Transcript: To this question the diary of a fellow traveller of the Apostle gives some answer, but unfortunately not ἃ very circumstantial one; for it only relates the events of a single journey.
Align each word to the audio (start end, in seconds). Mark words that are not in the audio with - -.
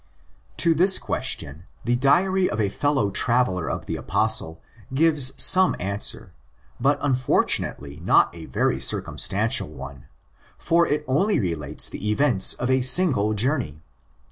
To 0.57 0.73
this 0.73 0.97
question 0.97 1.65
the 1.85 1.95
diary 1.95 2.49
of 2.49 2.59
a 2.59 2.69
fellow 2.69 3.11
traveller 3.11 3.69
of 3.69 3.85
the 3.85 3.97
Apostle 3.97 4.59
gives 4.95 5.31
some 5.39 5.75
answer, 5.79 6.33
but 6.79 6.97
unfortunately 7.03 7.99
not 8.03 8.33
ἃ 8.33 8.47
very 8.49 8.79
circumstantial 8.79 9.69
one; 9.69 10.07
for 10.57 10.87
it 10.87 11.05
only 11.07 11.39
relates 11.39 11.87
the 11.87 12.09
events 12.09 12.55
of 12.55 12.67
a 12.71 12.81
single 12.81 13.35
journey. 13.35 13.79